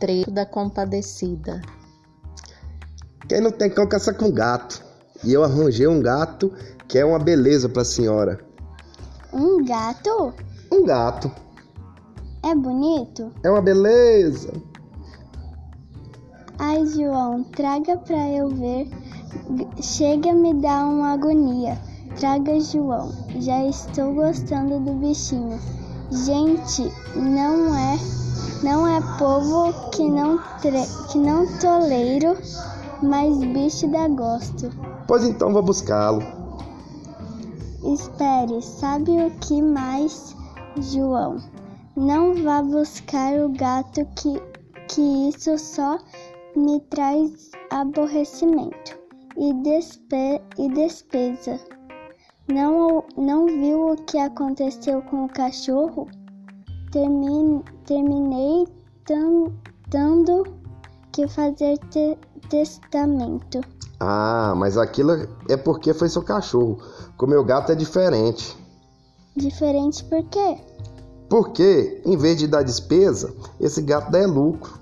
[0.00, 1.60] trecho da compadecida.
[3.28, 4.82] Quem não tem cão caça com gato.
[5.22, 6.52] E eu arranjei um gato
[6.88, 8.40] que é uma beleza pra senhora.
[9.32, 10.34] Um gato?
[10.72, 11.30] Um gato.
[12.42, 13.30] É bonito?
[13.44, 14.50] É uma beleza.
[16.58, 18.88] Ai, João, traga pra eu ver.
[19.80, 21.78] Chega me dá uma agonia.
[22.18, 23.12] Traga, João.
[23.38, 25.60] Já estou gostando do bichinho.
[26.10, 27.96] Gente, não é
[28.62, 30.38] não é povo que não
[31.10, 32.36] que não toleiro,
[33.02, 34.70] mas bicho dá gosto.
[35.06, 36.22] Pois então vou buscá-lo.
[37.82, 40.36] Espere, sabe o que mais,
[40.76, 41.38] João?
[41.96, 44.40] Não vá buscar o gato que,
[44.88, 45.98] que isso só
[46.54, 48.98] me traz aborrecimento
[49.36, 51.58] e, despe, e despesa.
[52.48, 56.08] Não, não viu o que aconteceu com o cachorro?
[56.90, 58.66] Termine, terminei
[59.90, 60.44] tendo
[61.12, 63.60] que fazer te, testamento.
[63.98, 65.12] Ah, mas aquilo
[65.48, 66.78] é porque foi seu cachorro.
[67.16, 68.56] Com meu gato é diferente.
[69.36, 70.58] Diferente por quê?
[71.28, 74.80] Porque, em vez de dar despesa, esse gato dá lucro.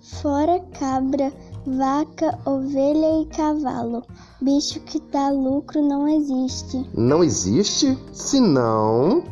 [0.00, 1.30] Fora cabra,
[1.66, 4.02] vaca, ovelha e cavalo.
[4.40, 6.88] Bicho que dá lucro não existe.
[6.94, 7.98] Não existe?
[8.12, 9.22] Se não,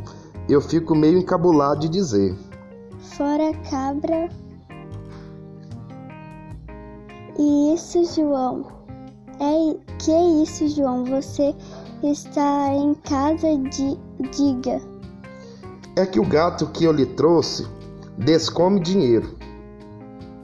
[0.48, 2.36] eu fico meio encabulado de dizer.
[3.16, 4.28] Fora cabra.
[7.38, 8.66] E isso, João?
[9.40, 11.04] É que é isso, João?
[11.04, 11.54] Você
[12.02, 13.98] está em casa de
[14.30, 14.80] diga.
[15.96, 17.66] É que o gato que eu lhe trouxe
[18.18, 19.36] descome dinheiro.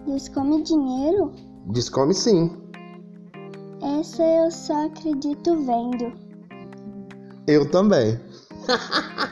[0.07, 1.33] Descome dinheiro?
[1.67, 2.51] Descome sim.
[4.01, 6.13] Essa eu só acredito vendo.
[7.47, 8.21] Eu também.